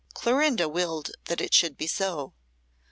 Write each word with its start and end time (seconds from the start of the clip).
Clorinda 0.15 0.67
willed 0.67 1.11
that 1.25 1.41
it 1.41 1.53
should 1.53 1.77
be 1.77 1.85
so. 1.85 2.33